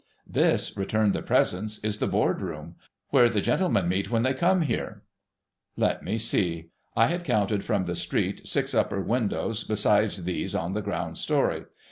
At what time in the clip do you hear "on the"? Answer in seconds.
10.55-10.81